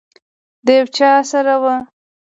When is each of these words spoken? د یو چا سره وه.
د 0.65 0.67
یو 0.77 0.87
چا 0.97 1.11
سره 1.31 1.55
وه. 1.61 1.75